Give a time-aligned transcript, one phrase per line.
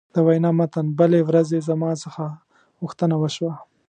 [0.13, 2.23] د وینا متن: بلې ورځې زما څخه
[2.81, 3.53] غوښتنه وشوه.